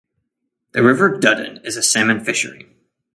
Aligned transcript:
The 0.71 0.81
River 0.81 1.19
Duddon 1.19 1.63
is 1.63 1.77
a 1.77 1.83
salmon 1.83 2.25
fishery. 2.25 2.65